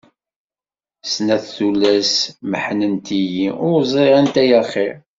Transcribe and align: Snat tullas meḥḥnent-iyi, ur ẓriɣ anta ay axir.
Snat 1.11 1.45
tullas 1.55 2.11
meḥḥnent-iyi, 2.49 3.49
ur 3.67 3.77
ẓriɣ 3.91 4.15
anta 4.19 4.39
ay 4.43 4.51
axir. 4.61 4.95